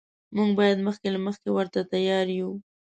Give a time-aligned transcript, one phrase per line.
[0.35, 2.51] موږ باید مخکې له مخکې ورته تیار یو.